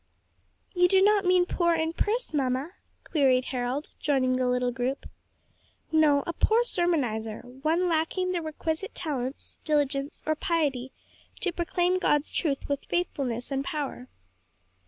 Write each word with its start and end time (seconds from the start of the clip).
"You 0.73 0.87
do 0.87 0.99
not 1.03 1.25
mean 1.25 1.45
poor 1.45 1.75
in 1.75 1.93
purse, 1.93 2.33
mamma?" 2.33 2.71
queried 3.03 3.45
Harold, 3.45 3.89
joining 3.99 4.35
the 4.35 4.47
little 4.47 4.71
group. 4.71 5.07
"No; 5.91 6.23
a 6.25 6.33
poor 6.33 6.63
sermonizer 6.63 7.41
one 7.61 7.87
lacking 7.87 8.31
the 8.31 8.41
requisite 8.41 8.95
talents, 8.95 9.59
diligence 9.63 10.23
or 10.25 10.33
piety 10.33 10.91
to 11.41 11.51
proclaim 11.51 11.99
God's 11.99 12.31
truth 12.31 12.67
with 12.67 12.85
faithfulness 12.85 13.51
and 13.51 13.63
power." 13.63 14.07